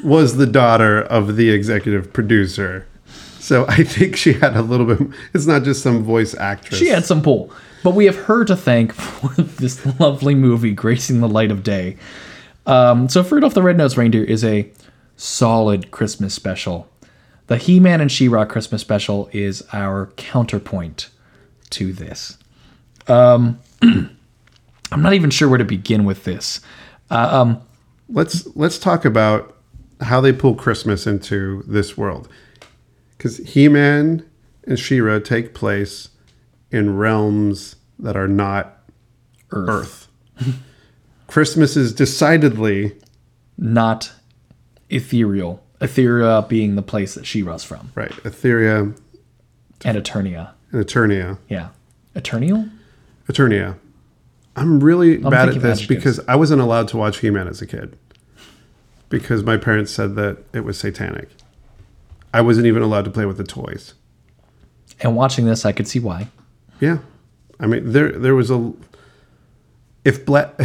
[0.03, 2.85] was the daughter of the executive producer.
[3.45, 5.07] So I think she had a little bit.
[5.35, 6.79] It's not just some voice actress.
[6.79, 7.51] She had some pull.
[7.83, 11.97] But we have her to thank for this lovely movie gracing the light of day.
[12.65, 14.71] Um, so Rudolph the Red-Nosed Reindeer is a
[15.15, 16.89] solid Christmas special.
[17.45, 21.09] The He-Man and She-Ra Christmas special is our counterpoint
[21.69, 22.39] to this.
[23.07, 26.61] Um, I'm not even sure where to begin with this.
[28.09, 29.55] let's let's talk about
[30.01, 32.27] how they pull Christmas into this world.
[33.17, 34.27] Because He-Man
[34.65, 36.09] and She-Ra take place
[36.71, 38.77] in realms that are not
[39.51, 40.07] Earth,
[40.39, 40.55] Earth.
[41.27, 42.95] Christmas is decidedly
[43.57, 44.11] not
[44.89, 45.61] ethereal.
[45.81, 48.11] Etheria being the place that She-Ra's from, right.
[48.23, 48.97] Etheria
[49.83, 50.51] and Eternia.
[50.71, 51.37] and Eternia.
[51.49, 51.69] Yeah,
[52.15, 52.69] Eternial.
[53.27, 53.77] Eternia.
[54.55, 55.87] I'm really bad at this adjectives.
[55.87, 57.97] because I wasn't allowed to watch He-Man as a kid.
[59.09, 61.29] Because my parents said that it was satanic.
[62.35, 63.93] I wasn't even allowed to play with the toys.
[65.01, 66.27] And watching this, I could see why.
[66.79, 66.99] Yeah,
[67.59, 68.73] I mean there there was a
[70.03, 70.53] if bla-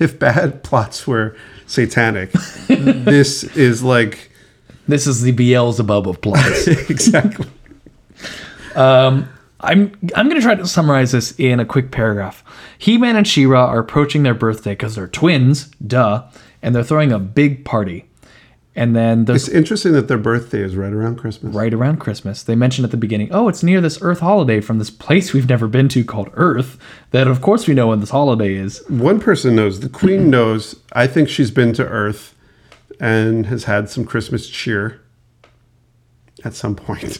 [0.00, 2.32] if bad plots were satanic,
[2.68, 4.30] this is like
[4.86, 6.66] This is the Beelzebub of plots.
[6.90, 7.46] exactly
[8.74, 9.28] um,
[9.60, 12.44] I'm I'm going to try to summarize this in a quick paragraph.
[12.78, 16.28] He-Man and She-Ra are approaching their birthday because they're twins, duh,
[16.62, 18.07] and they're throwing a big party.
[18.78, 21.52] And then It's interesting that their birthday is right around Christmas.
[21.52, 22.44] right around Christmas.
[22.44, 25.48] They mentioned at the beginning, oh, it's near this Earth holiday from this place we've
[25.48, 26.78] never been to called Earth.
[27.10, 28.84] That of course we know when this holiday is.
[28.88, 29.80] One person knows.
[29.80, 30.76] The Queen knows.
[30.92, 32.36] I think she's been to Earth
[33.00, 35.00] and has had some Christmas cheer
[36.44, 37.18] at some point.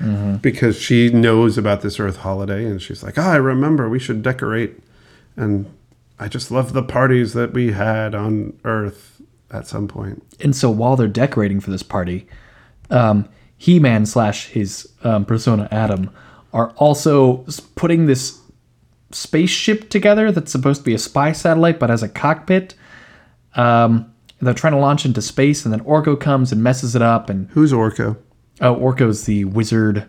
[0.00, 0.36] Mm-hmm.
[0.42, 4.22] Because she knows about this Earth holiday and she's like, oh, I remember we should
[4.22, 4.78] decorate.
[5.34, 5.64] And
[6.18, 9.09] I just love the parties that we had on Earth
[9.52, 10.22] at some point.
[10.40, 12.26] And so while they're decorating for this party,
[12.90, 16.10] um, He-Man slash his um, persona Adam
[16.52, 18.40] are also putting this
[19.12, 22.74] spaceship together that's supposed to be a spy satellite but has a cockpit.
[23.54, 27.28] Um, they're trying to launch into space, and then Orko comes and messes it up.
[27.28, 28.16] And Who's Orko?
[28.60, 30.08] oh, Orko's the wizard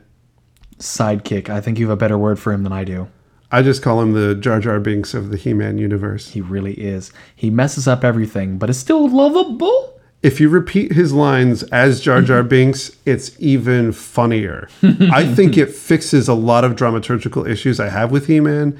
[0.77, 1.49] sidekick.
[1.49, 3.07] I think you have a better word for him than I do.
[3.51, 6.29] I just call him the Jar Jar Binks of the He Man universe.
[6.29, 7.11] He really is.
[7.35, 9.99] He messes up everything, but is still lovable.
[10.23, 14.69] If you repeat his lines as Jar Jar Binks, it's even funnier.
[15.11, 18.79] I think it fixes a lot of dramaturgical issues I have with He Man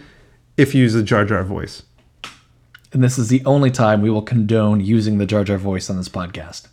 [0.55, 1.83] if you use the Jar Jar voice.
[2.93, 5.97] And this is the only time we will condone using the Jar Jar voice on
[5.97, 6.67] this podcast.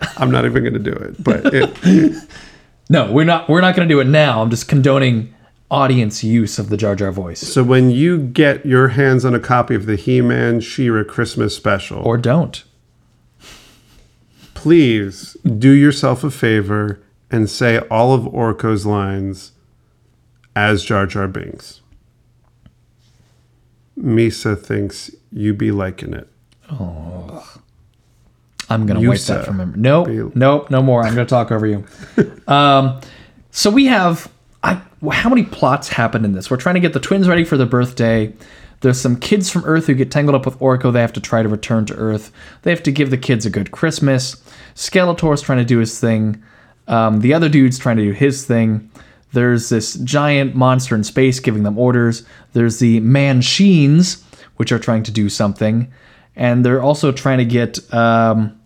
[0.18, 2.28] I'm not even going to do it, but it,
[2.88, 3.48] No, we're not.
[3.48, 4.42] We're not going to do it now.
[4.42, 5.34] I'm just condoning
[5.70, 9.40] audience use of the Jar Jar voice, so when you get your hands on a
[9.40, 12.64] copy of the He Man She-Ra Christmas special, or don't.
[14.54, 19.52] please do yourself a favor and say all of Orko's lines
[20.56, 21.82] as Jar Jar Binks.
[23.98, 26.28] Misa thinks you be liking it.
[28.70, 29.78] I'm going to You wipe that from memory.
[29.78, 31.02] Nope, nope, no more.
[31.02, 31.84] I'm going to talk over you.
[32.48, 33.00] um,
[33.50, 34.30] so we have.
[34.62, 34.82] I.
[35.10, 36.50] How many plots happen in this?
[36.50, 38.32] We're trying to get the twins ready for their birthday.
[38.80, 40.92] There's some kids from Earth who get tangled up with Orko.
[40.92, 42.30] They have to try to return to Earth.
[42.62, 44.42] They have to give the kids a good Christmas.
[44.74, 46.42] Skeletor's trying to do his thing.
[46.86, 48.90] Um, the other dude's trying to do his thing.
[49.32, 52.24] There's this giant monster in space giving them orders.
[52.52, 54.22] There's the Manchines,
[54.56, 55.92] which are trying to do something.
[56.36, 58.57] And they're also trying to get um,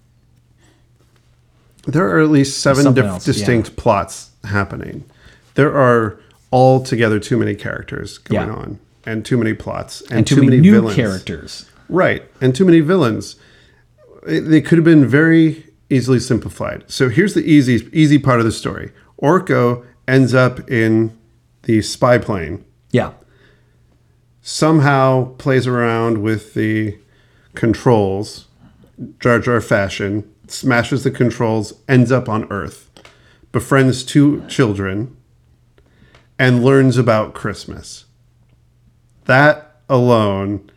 [1.86, 5.04] There are at least seven else, distinct plots happening.
[5.54, 6.18] There are
[6.52, 8.54] altogether too many characters going Yeah.
[8.54, 10.94] on, and too many plots, and, and too, many, new villains.
[10.96, 11.64] characters.
[11.88, 13.36] Right, and too many villains.
[14.26, 16.84] It- they could have been very easily simplified.
[16.86, 18.92] So here's the easy easy part of the story.
[19.20, 21.12] Orko ends up in
[21.64, 22.64] the spy plane.
[22.92, 23.10] Yeah.
[24.42, 26.96] Somehow plays around with the
[27.54, 28.46] controls,
[29.20, 32.90] Jar Jar fashion, smashes the controls, ends up on Earth,
[33.50, 35.16] befriends two children,
[36.38, 38.06] and learns about Christmas.
[39.24, 40.70] That alone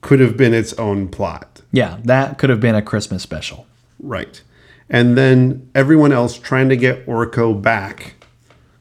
[0.00, 1.62] could have been its own plot.
[1.72, 3.66] Yeah, that could have been a Christmas special.
[3.98, 4.42] Right.
[4.88, 8.14] And then everyone else trying to get Orko back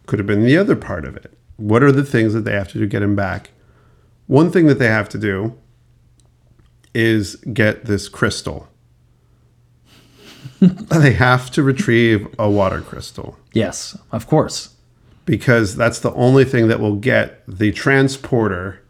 [0.06, 1.38] could have been the other part of it.
[1.56, 3.52] What are the things that they have to do to get him back?
[4.28, 5.58] one thing that they have to do
[6.94, 8.68] is get this crystal.
[10.62, 14.76] They have to retrieve a water crystal Yes, of course.
[15.26, 18.82] because that's the only thing that will get the transporter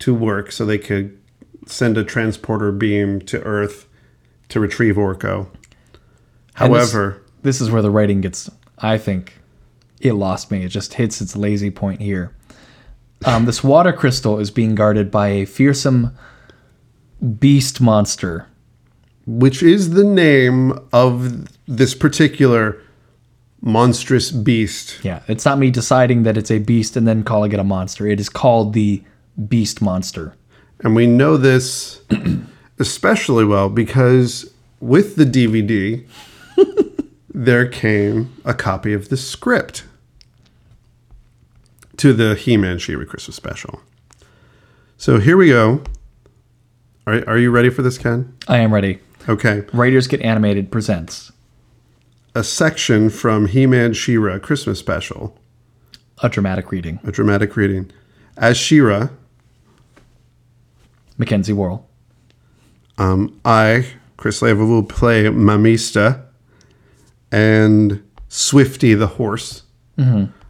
[0.00, 1.16] to work so they could
[1.66, 3.86] send a transporter beam to Earth
[4.48, 5.46] to retrieve Orko.
[6.58, 9.40] And this- However, this is where the writing gets, I think,
[10.00, 10.64] it lost me.
[10.64, 12.34] It just hits its lazy point here.
[13.24, 16.10] Um, this water crystal is being guarded by a fearsome
[17.38, 18.46] beast monster.
[19.26, 22.80] Which is the name of this particular
[23.60, 24.98] monstrous beast.
[25.04, 28.06] Yeah, it's not me deciding that it's a beast and then calling it a monster.
[28.06, 29.02] It is called the
[29.48, 30.36] beast monster.
[30.80, 32.00] And we know this
[32.78, 36.06] especially well because with the DVD,
[37.34, 39.84] there came a copy of the script
[41.98, 43.80] to the He Man She Ra Christmas special.
[44.96, 45.82] So here we go.
[47.06, 48.36] Are, are you ready for this, Ken?
[48.48, 49.00] I am ready.
[49.28, 49.64] Okay.
[49.72, 51.30] Writers Get Animated presents
[52.34, 55.38] A section from He Man She Christmas special,
[56.22, 56.98] a dramatic reading.
[57.04, 57.90] a dramatic reading.
[58.36, 59.08] As She-Ra,
[61.18, 61.88] Mackenzie Worrell.
[62.98, 66.24] Um, I, Chris Leva, will play Mamista
[67.30, 69.62] and Swifty the horse.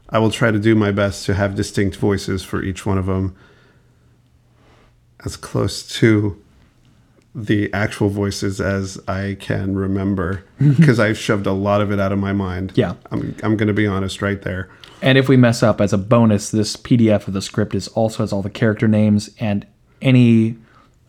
[0.09, 3.07] I will try to do my best to have distinct voices for each one of
[3.07, 3.37] them,
[5.25, 6.42] as close to
[7.35, 12.13] the actual voices as I can remember, because I've shoved a lot of it out
[12.13, 12.73] of my mind.
[12.75, 12.95] Yeah.
[13.11, 14.69] I'm, I'm going to be honest right there.
[15.01, 18.23] And if we mess up as a bonus, this PDF of the script is also
[18.23, 19.67] has all the character names and
[20.01, 20.57] any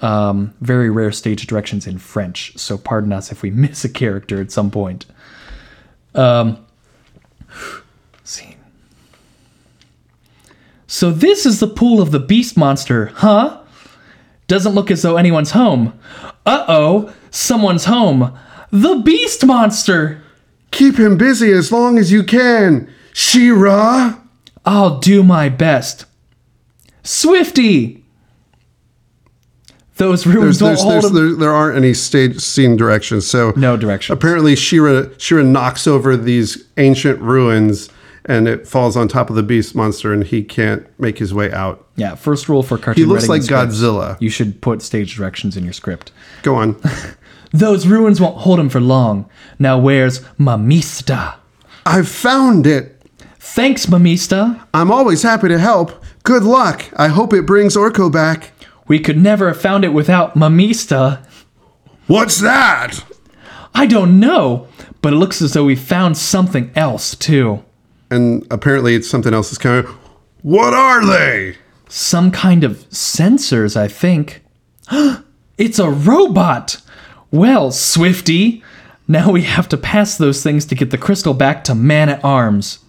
[0.01, 2.57] um, very rare stage directions in French.
[2.57, 5.05] So pardon us if we miss a character at some point.
[6.15, 6.65] Um,
[8.23, 8.57] scene.
[10.87, 13.62] So this is the pool of the beast monster, huh?
[14.47, 15.97] Doesn't look as though anyone's home.
[16.45, 18.37] Uh oh, someone's home.
[18.71, 20.21] The beast monster.
[20.71, 24.19] Keep him busy as long as you can, She-Ra.
[24.65, 26.05] I'll do my best.
[27.03, 28.03] Swifty!
[29.97, 33.27] Those rooms There's, don't there's, hold there's, there, aren't any stage scene directions.
[33.27, 34.17] So No directions.
[34.17, 37.89] Apparently, She-Ra She-Ra knocks over these ancient ruins,
[38.25, 41.51] and it falls on top of the beast monster, and he can't make his way
[41.51, 41.87] out.
[41.95, 44.17] Yeah, first rule for cartoon He looks like scripts, Godzilla.
[44.19, 46.11] You should put stage directions in your script.
[46.41, 46.81] Go on.
[47.51, 49.29] Those ruins won't hold him for long.
[49.59, 51.35] Now where's Mamista?
[51.85, 53.01] I've found it.
[53.39, 54.65] Thanks, Mamista.
[54.73, 56.03] I'm always happy to help.
[56.23, 56.85] Good luck.
[56.95, 58.51] I hope it brings Orko back.
[58.87, 61.25] We could never have found it without Mamista.
[62.07, 63.03] What's that?
[63.75, 64.67] I don't know,
[65.01, 67.63] but it looks as though we found something else, too.
[68.13, 69.91] And apparently, it's something else is coming.
[70.43, 71.57] What are they?
[71.89, 74.43] Some kind of sensors, I think.
[75.57, 76.77] it's a robot!
[77.31, 78.63] Well, Swifty,
[79.07, 82.23] now we have to pass those things to get the crystal back to Man at
[82.23, 82.79] Arms.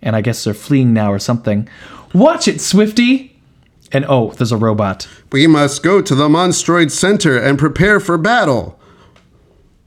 [0.00, 1.68] And I guess they're fleeing now or something.
[2.14, 3.40] Watch it, Swifty!
[3.90, 5.08] And oh, there's a robot.
[5.32, 8.78] We must go to the Monstroid Center and prepare for battle.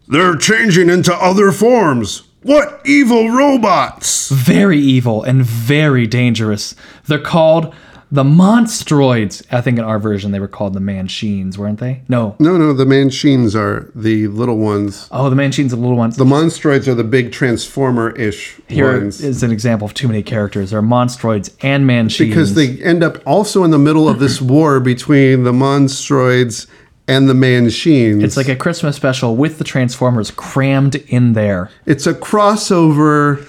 [0.09, 2.23] They're changing into other forms.
[2.45, 4.29] What evil robots?
[4.29, 6.75] Very evil and very dangerous.
[7.07, 7.73] They're called
[8.11, 9.43] the Monstroids.
[9.51, 12.03] I think in our version they were called the Manchines, weren't they?
[12.07, 12.35] No.
[12.37, 15.07] No, no, the Manchines are the little ones.
[15.11, 16.17] Oh, the Manchines are the little ones.
[16.17, 19.23] The Monstroids are the big Transformer-ish Here ones.
[19.23, 20.69] is an example of too many characters.
[20.69, 22.27] There are Monstroids and Manchines.
[22.29, 26.67] because they end up also in the middle of this war between the Monstroids
[27.07, 28.23] and the Manchines.
[28.23, 31.69] It's like a Christmas special with the Transformers crammed in there.
[31.85, 33.47] it's a crossover.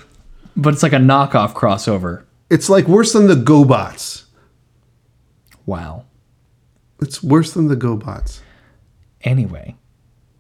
[0.57, 2.25] But it's like a knockoff crossover.
[2.51, 4.25] It's like worse than the GoBots.
[5.67, 6.05] Wow.
[7.01, 8.41] It's worse than the GoBots.
[9.23, 9.75] Anyway,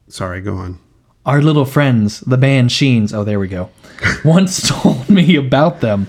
[0.08, 0.78] Sorry, go on.
[1.26, 3.70] our little friends, the Manchines, oh, there we go,
[4.24, 6.06] once told me about them.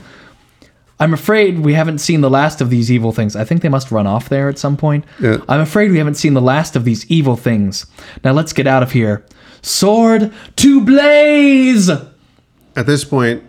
[1.00, 3.36] I'm afraid we haven't seen the last of these evil things.
[3.36, 5.06] I think they must run off there at some point.
[5.20, 5.38] Yeah.
[5.48, 7.86] I'm afraid we haven't seen the last of these evil things.
[8.24, 9.24] Now let's get out of here.
[9.62, 11.90] Sword to blaze!
[11.90, 13.44] At this point,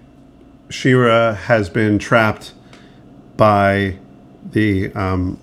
[0.68, 2.52] She-Ra has been trapped
[3.36, 3.96] by
[4.50, 5.38] the um,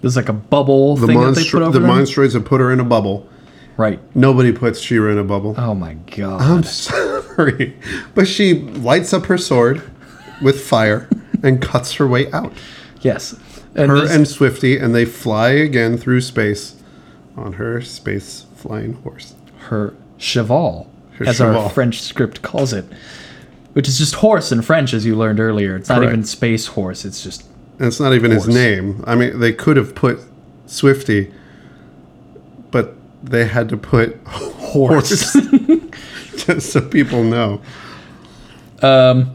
[0.00, 1.90] There's like a bubble the thing that they put over the them.
[1.90, 3.28] Monstroids have put her in a bubble.
[3.76, 4.00] right.
[4.16, 5.54] Nobody puts She-Ra in a bubble.
[5.56, 6.40] Oh my god.
[6.42, 7.76] I'm sorry,
[8.14, 9.82] but she lights up her sword
[10.42, 11.08] with fire
[11.44, 12.52] and cuts her way out.
[13.02, 13.36] yes.
[13.76, 16.74] And Her this- and Swifty, and they fly again through space
[17.36, 19.34] on her space flying horse.
[19.68, 20.88] her cheval,
[21.18, 21.60] Her as cheval.
[21.62, 22.84] our French script calls it,
[23.72, 25.74] which is just horse in French, as you learned earlier.
[25.76, 26.12] It's not Correct.
[26.12, 27.04] even space horse.
[27.04, 27.44] It's just
[27.78, 29.02] And it's not even his name.
[29.06, 30.20] I mean, they could have put
[30.66, 31.32] Swifty,
[32.70, 35.32] but they had to put Horse.
[35.32, 35.36] horse
[36.36, 37.60] just so people know.
[38.82, 39.33] Um,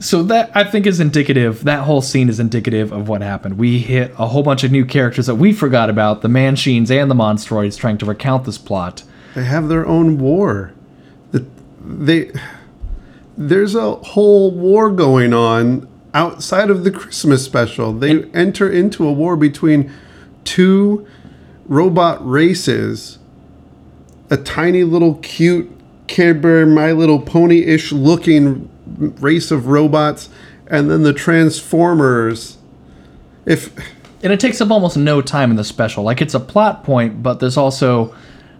[0.00, 1.64] So that I think is indicative.
[1.64, 3.58] That whole scene is indicative of what happened.
[3.58, 7.10] We hit a whole bunch of new characters that we forgot about: the Manchines and
[7.10, 9.02] the Monstroids, trying to recount this plot.
[9.34, 10.72] They have their own war.
[11.32, 11.44] The,
[11.84, 12.30] they
[13.36, 17.92] there's a whole war going on outside of the Christmas special.
[17.92, 19.92] They enter into a war between
[20.44, 21.06] two
[21.66, 23.18] robot races.
[24.30, 25.70] A tiny little cute
[26.06, 28.68] Cadbury My Little Pony-ish looking
[29.20, 30.28] race of robots
[30.66, 32.58] and then the Transformers.
[33.46, 33.74] If
[34.22, 36.04] And it takes up almost no time in the special.
[36.04, 38.14] Like it's a plot point, but there's also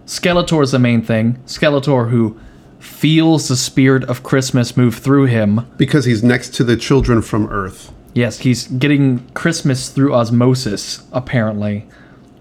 [0.05, 1.37] Skeletor is the main thing.
[1.45, 2.39] Skeletor who
[2.79, 5.67] feels the spirit of Christmas move through him.
[5.77, 7.91] because he's next to the children from Earth.
[8.13, 11.87] Yes, he's getting Christmas through osmosis, apparently.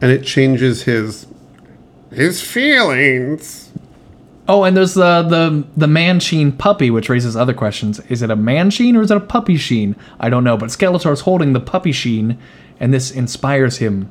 [0.01, 1.27] and it changes his
[2.11, 3.68] his feelings.
[4.49, 8.01] Oh, and there's the the the Manchine puppy, which raises other questions.
[8.09, 9.95] Is it a Manchine or is it a puppy sheen?
[10.19, 12.39] I don't know, but Skeletor's holding the puppy sheen,
[12.81, 14.11] and this inspires him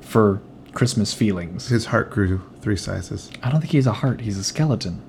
[0.00, 0.40] for
[0.72, 1.68] Christmas feelings.
[1.68, 3.30] His heart grew three sizes.
[3.42, 4.20] I don't think he has a heart.
[4.20, 5.02] He's a skeleton.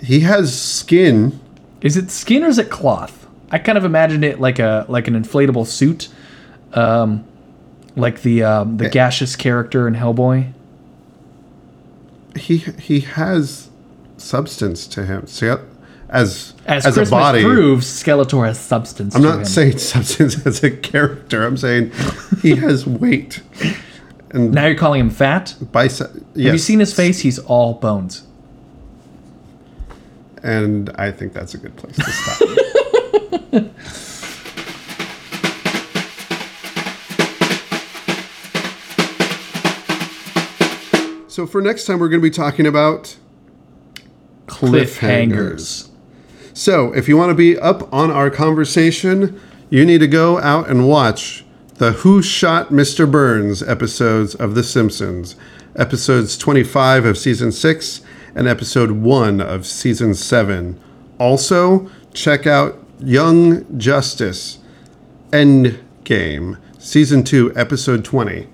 [0.00, 1.40] He has skin.
[1.80, 3.26] Is it skin or is it cloth?
[3.50, 6.08] I kind of imagined it like a like an inflatable suit,
[6.74, 7.24] um,
[7.96, 10.52] like the um, the gaseous character in Hellboy.
[12.36, 13.68] He he has
[14.16, 15.26] substance to him.
[15.26, 15.46] See,
[16.08, 17.42] as As, as, a body.
[17.42, 19.14] proves, Skeletor has substance.
[19.14, 19.44] I'm not him.
[19.44, 21.44] saying substance as a character.
[21.44, 21.92] I'm saying
[22.42, 23.42] he has weight.
[24.30, 25.54] And Now you're calling him fat.
[25.72, 26.10] Bicep.
[26.34, 26.46] Yes.
[26.46, 27.20] Have you seen his face?
[27.20, 28.26] He's all bones.
[30.42, 33.64] And I think that's a good place to stop.
[41.34, 43.16] so for next time, we're going to be talking about
[44.46, 45.90] Cliffhangers.
[46.52, 50.70] So, if you want to be up on our conversation, you need to go out
[50.70, 53.10] and watch the Who Shot Mr.
[53.10, 55.34] Burns episodes of The Simpsons,
[55.74, 58.00] episodes 25 of season 6
[58.36, 60.80] and episode 1 of season 7.
[61.18, 64.58] Also, check out Young Justice
[65.32, 68.53] End Game, season 2, episode 20.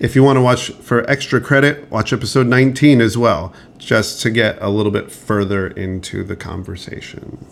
[0.00, 4.30] If you want to watch for extra credit, watch episode 19 as well, just to
[4.30, 7.44] get a little bit further into the conversation.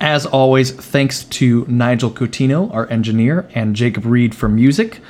[0.00, 5.00] As always, thanks to Nigel Coutinho, our engineer, and Jacob Reed for music.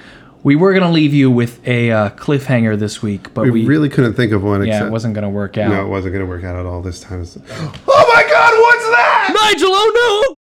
[0.42, 3.64] We were going to leave you with a uh, cliffhanger this week, but We, we,
[3.64, 5.70] really couldn't think of one yeah, except it wasn't going to work out.
[5.70, 7.24] no, it wasn't going to work out at all this time.
[7.86, 9.52] Oh my god, what's that?
[9.52, 10.41] Nigel, oh no!